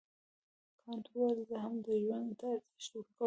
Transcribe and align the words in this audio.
کانت 0.81 1.05
وویل 1.09 1.39
زه 1.49 1.55
هم 1.63 1.73
ژوند 2.01 2.31
ته 2.39 2.45
ارزښت 2.53 2.91
ورکوم. 2.93 3.17